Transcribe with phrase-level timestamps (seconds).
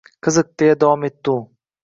[0.27, 1.37] —Qiziq,— deya davom etdi u.